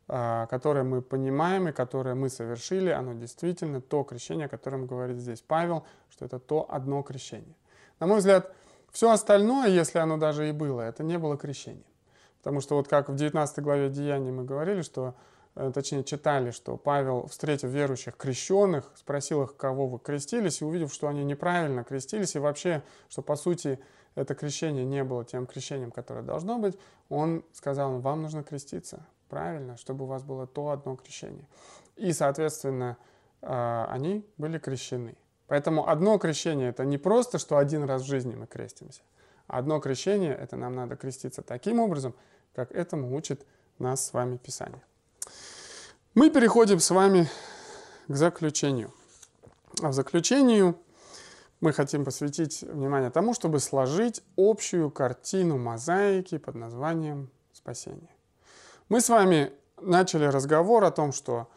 [0.07, 5.19] а, которое мы понимаем и которое мы совершили, оно действительно то крещение, о котором говорит
[5.19, 7.57] здесь Павел, что это то одно крещение.
[7.99, 8.55] На мой взгляд,
[8.93, 11.83] все остальное, если оно даже и было, это не было крещением.
[12.39, 15.17] Потому что вот как в 19 главе Деяний мы говорили, что,
[15.75, 21.09] точнее читали, что Павел, встретив верующих крещенных, спросил их, кого вы крестились, и увидев, что
[21.09, 23.79] они неправильно крестились, и вообще, что по сути
[24.15, 29.77] это крещение не было тем крещением, которое должно быть, он сказал, вам нужно креститься, правильно,
[29.77, 31.47] чтобы у вас было то одно крещение.
[31.97, 32.97] И, соответственно,
[33.43, 35.17] а, они были крещены.
[35.47, 39.03] Поэтому одно крещение– это не просто, что один раз в жизни мы крестимся.
[39.47, 42.15] Одно крещение– это нам надо креститься таким образом,
[42.55, 43.47] как этому учит
[43.79, 44.83] нас с вами Писание.
[46.17, 47.29] Мы переходим с вами
[48.09, 48.91] к заключению.
[49.83, 50.79] А в заключению
[51.61, 58.09] мы хотим посвятить внимание тому, чтобы сложить общую картину мозаики под названием «Спасение».
[58.89, 61.51] Мы с вами начали разговор о том, что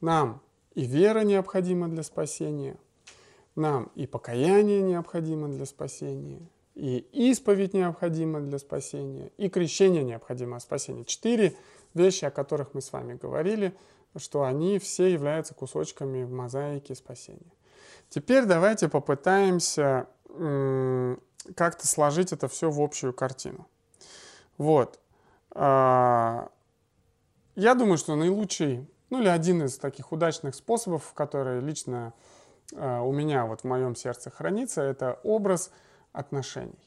[0.00, 0.40] нам
[0.76, 2.76] и вера необходима для спасения,
[3.56, 10.60] нам и покаяние необходимо для спасения, и исповедь необходима для спасения, и крещение необходимо для
[10.60, 11.04] спасения.
[11.04, 11.56] Четыре
[11.94, 13.74] вещи, о которых мы с вами говорили,
[14.16, 17.52] что они все являются кусочками в мозаике спасения.
[18.08, 20.06] Теперь давайте попытаемся
[21.56, 23.66] как-то сложить это все в общую картину.
[24.56, 24.98] Вот.
[25.50, 26.48] А,
[27.54, 32.12] я думаю, что наилучший, ну или один из таких удачных способов, который лично
[32.72, 35.70] э, у меня вот в моем сердце хранится, это образ
[36.12, 36.78] отношений.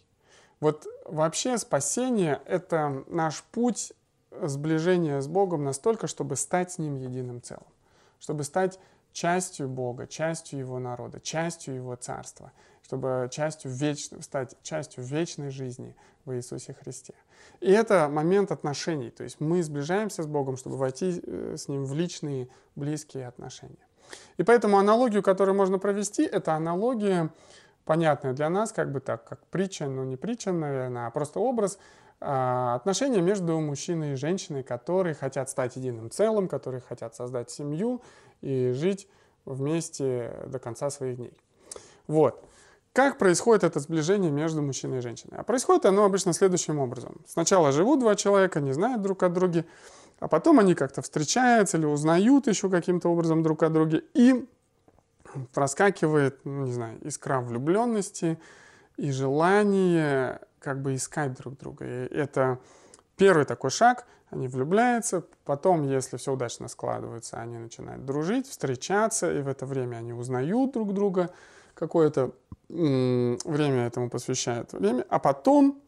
[0.60, 3.94] Вот вообще спасение— это наш путь
[4.32, 7.68] сближения с Богом настолько, чтобы стать с Ним единым целым,
[8.20, 8.80] чтобы стать
[9.14, 12.52] частью Бога, частью Его народа, частью Его царства,
[12.84, 14.10] чтобы частью веч...
[14.22, 17.14] стать частью вечной жизни в Иисусе Христе.
[17.60, 21.86] И это момент отношений, то есть мы сближаемся с Богом, чтобы войти э, с Ним
[21.86, 23.88] в личные, близкие отношения.
[24.38, 27.30] И поэтому аналогию, которую можно провести, это аналогия,
[27.86, 31.80] понятная для нас, как бы так, как притча, но не притча, наверное, а просто образ
[32.20, 38.02] отношения между мужчиной и женщиной, которые хотят стать единым целым, которые хотят создать семью
[38.42, 39.08] и жить
[39.46, 41.38] вместе до конца своих дней.
[42.08, 42.44] Вот.
[42.94, 45.38] Как происходит это сближение между мужчиной и женщиной?
[45.38, 47.22] А происходит оно обычно следующим образом.
[47.28, 49.66] Сначала живут два человека, не знают друг о друге,
[50.20, 54.48] а потом они как-то встречаются или узнают еще каким-то образом друг о друге, и
[55.54, 58.40] проскакивает, ну, не знаю, искра влюбленности
[58.96, 61.86] и желание как бы искать друг друга.
[61.86, 62.60] И это
[63.16, 69.42] первый такой шаг, они влюбляются, потом, если все удачно складывается, они начинают дружить, встречаться, и
[69.42, 71.30] в это время они узнают друг друга,
[71.74, 72.34] какое-то
[72.68, 75.82] время этому посвящают время, а потом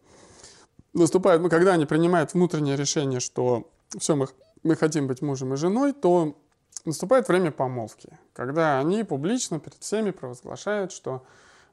[0.93, 4.27] наступает, ну, когда они принимают внутреннее решение, что все, мы,
[4.63, 6.37] мы хотим быть мужем и женой, то
[6.85, 11.25] наступает время помолвки, когда они публично перед всеми провозглашают, что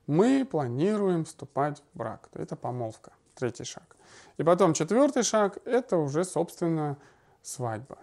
[0.06, 2.28] мы планируем вступать в брак.
[2.32, 3.96] Это помолвка, третий шаг.
[4.36, 6.96] И потом четвертый шаг– это уже, собственно,
[7.42, 7.98] свадьба.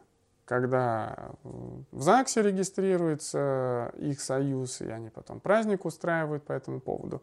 [0.46, 7.22] Когда в ЗАГСе регистрируется их союз, и они потом праздник устраивают по этому поводу.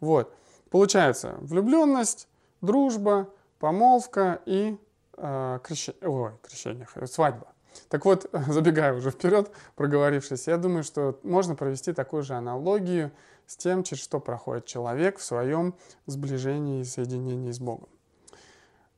[0.00, 0.34] Вот.
[0.70, 2.26] Получается влюбленность,
[2.62, 4.78] дружба, помолвка и
[5.16, 7.53] э, крещение, ой, крещение, свадьба.
[7.88, 13.10] Так вот, забегая уже вперед, проговорившись, я думаю, что можно провести такую же аналогию
[13.46, 15.74] с тем, через что проходит человек в своем
[16.06, 17.88] сближении и соединении с Богом.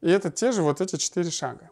[0.00, 1.70] И это те же вот эти четыре шага.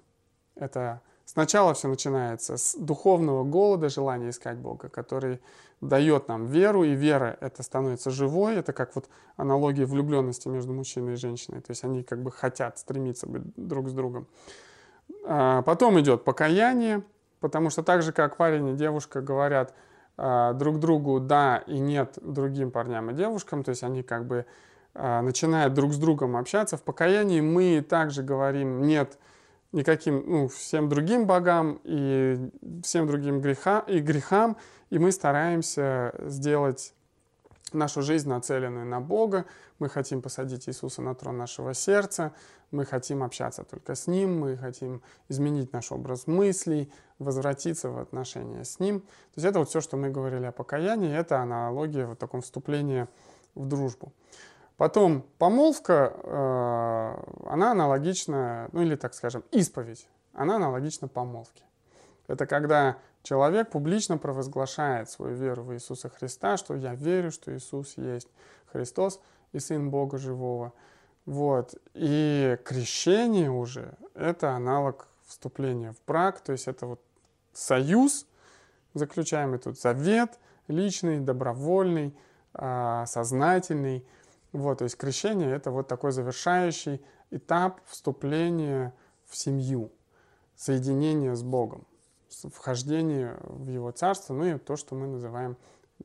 [0.56, 5.40] Это сначала все начинается с духовного голода, желания искать Бога, который
[5.80, 8.56] дает нам веру, и вера это становится живой.
[8.56, 11.60] Это как вот аналогия влюбленности между мужчиной и женщиной.
[11.60, 14.26] То есть они как бы хотят стремиться быть друг с другом.
[15.26, 17.02] А потом идет покаяние,
[17.40, 19.74] потому что так же, как парень и девушка говорят
[20.16, 24.46] а, друг другу «да» и «нет» другим парням и девушкам, то есть они как бы
[24.94, 26.76] а, начинают друг с другом общаться.
[26.76, 29.18] В покаянии мы также говорим «нет»
[29.72, 32.50] никаким, ну, всем другим богам и
[32.84, 34.56] всем другим греха, и грехам,
[34.90, 36.94] и мы стараемся сделать
[37.72, 39.46] нашу жизнь нацеленную на Бога,
[39.84, 42.32] мы хотим посадить Иисуса на трон нашего сердца,
[42.70, 48.64] мы хотим общаться только с Ним, мы хотим изменить наш образ мыслей, возвратиться в отношения
[48.64, 49.00] с Ним.
[49.00, 53.06] То есть это вот все, что мы говорили о покаянии, это аналогия вот таком вступлении
[53.54, 54.14] в дружбу.
[54.78, 61.64] Потом помолвка, э, она аналогична, ну или так скажем, исповедь, она аналогична помолвке.
[62.26, 67.98] Это когда человек публично провозглашает свою веру в Иисуса Христа, что я верю, что Иисус
[67.98, 68.28] есть
[68.72, 69.20] Христос
[69.54, 70.72] и Сын Бога Живого.
[71.24, 71.74] Вот.
[71.94, 77.00] И крещение уже– это аналог вступления в брак, то есть это вот
[77.52, 78.26] союз,
[78.92, 80.38] заключаемый тут завет,
[80.68, 82.14] личный, добровольный,
[82.52, 84.06] а, сознательный–
[84.54, 88.94] вот, то есть крещение– это вот такой завершающий этап вступления
[89.26, 89.90] в семью,
[90.54, 91.88] соединения с Богом,
[92.28, 95.56] вхождение в Его Царство, ну и то, что мы называем,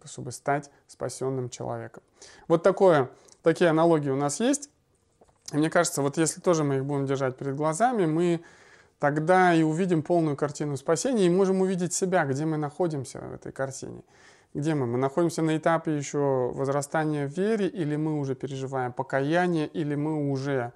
[0.04, 2.02] чтобы стать спасенным человеком.
[2.48, 3.12] Вот такое,
[3.44, 4.70] такие аналогии у нас есть.
[5.52, 8.42] И мне кажется, вот если тоже мы их будем держать перед глазами, мы
[9.00, 13.52] тогда и увидим полную картину спасения и можем увидеть себя, где мы находимся в этой
[13.52, 14.04] картине.
[14.54, 14.88] Где мы?
[14.88, 20.32] Мы находимся на этапе еще возрастания в вере, или мы уже переживаем покаяние, или мы
[20.32, 20.74] уже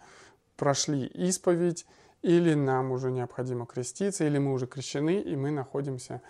[0.57, 1.85] прошли исповедь,
[2.21, 6.21] или нам уже необходимо креститься, или мы уже крещены, и мы находимся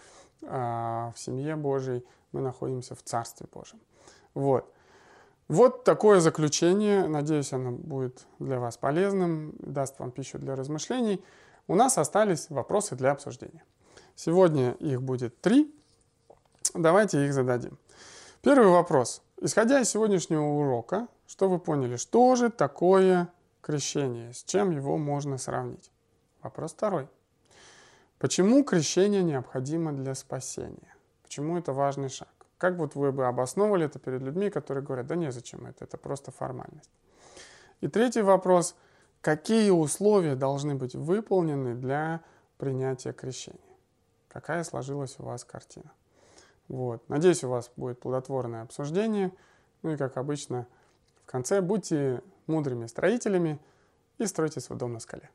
[0.41, 3.79] э, в семье Божьей, мы находимся в Царстве Божьем.
[4.34, 4.72] Вот.
[5.54, 7.08] Вот такое заключение.
[7.08, 11.24] Надеюсь, оно будет для вас полезным, даст вам пищу для размышлений.
[11.68, 13.64] У нас остались вопросы для обсуждения.
[14.16, 15.72] Сегодня их будет три.
[16.74, 17.78] Давайте их зададим.
[18.41, 19.22] Первый вопрос.
[19.41, 23.32] Исходя из сегодняшнего урока, что вы поняли, что же такое
[23.62, 25.91] крещение, с чем его можно сравнить?
[26.41, 27.08] Вопрос второй.
[28.18, 30.95] Почему крещение необходимо для спасения?
[31.22, 32.32] Почему это важный шаг?
[32.64, 36.32] Как вот вы бы обосновывали это перед людьми, которые говорят, да незачем это, это просто
[36.32, 36.89] формальность.
[37.82, 38.78] И третий вопрос.
[39.20, 42.22] Какие условия должны быть выполнены для
[42.57, 43.59] принятия крещения?
[44.30, 45.91] Какая сложилась у вас картина?
[46.70, 47.03] Вот.
[47.09, 49.34] Надеюсь, у вас будет плодотворное обсуждение.
[49.82, 50.66] Ну и, как обычно,
[51.22, 53.59] в конце будьте мудрыми строителями
[54.20, 55.30] и стройте свой дом на скале.